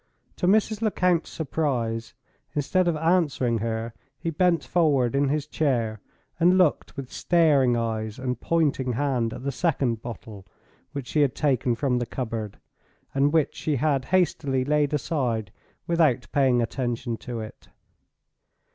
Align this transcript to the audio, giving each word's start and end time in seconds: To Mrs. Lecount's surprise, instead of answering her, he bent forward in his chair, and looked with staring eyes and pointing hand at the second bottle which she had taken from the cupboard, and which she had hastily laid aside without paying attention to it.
To 0.37 0.47
Mrs. 0.47 0.81
Lecount's 0.81 1.29
surprise, 1.29 2.15
instead 2.55 2.87
of 2.87 2.95
answering 2.97 3.59
her, 3.59 3.93
he 4.17 4.31
bent 4.31 4.63
forward 4.63 5.13
in 5.13 5.29
his 5.29 5.45
chair, 5.45 6.01
and 6.39 6.57
looked 6.57 6.97
with 6.97 7.11
staring 7.11 7.77
eyes 7.77 8.17
and 8.17 8.41
pointing 8.41 8.93
hand 8.93 9.31
at 9.31 9.43
the 9.43 9.51
second 9.51 10.01
bottle 10.01 10.47
which 10.91 11.05
she 11.05 11.21
had 11.21 11.35
taken 11.35 11.75
from 11.75 11.99
the 11.99 12.07
cupboard, 12.07 12.57
and 13.13 13.31
which 13.31 13.53
she 13.53 13.75
had 13.75 14.05
hastily 14.05 14.65
laid 14.65 14.91
aside 14.91 15.51
without 15.85 16.25
paying 16.31 16.63
attention 16.63 17.15
to 17.17 17.39
it. 17.39 17.67